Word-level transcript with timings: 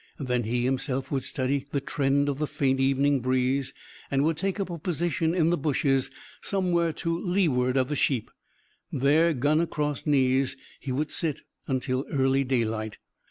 Then 0.17 0.45
he 0.45 0.65
himself 0.65 1.11
would 1.11 1.23
study 1.23 1.67
the 1.69 1.79
trend 1.79 2.27
of 2.27 2.39
the 2.39 2.47
faint 2.47 2.79
evening 2.79 3.19
breeze; 3.19 3.71
and 4.09 4.23
would 4.23 4.35
take 4.35 4.59
up 4.59 4.71
a 4.71 4.79
position 4.79 5.35
in 5.35 5.51
the 5.51 5.57
bushes, 5.59 6.09
somewhere 6.41 6.91
to 6.93 7.15
leeward 7.19 7.77
of 7.77 7.87
the 7.87 7.95
sheep. 7.95 8.31
There, 8.91 9.31
gun 9.35 9.61
across 9.61 10.07
knees, 10.07 10.57
he 10.79 10.91
would 10.91 11.11
sit, 11.11 11.41
until 11.67 12.07
early 12.09 12.43
daylight. 12.43 12.97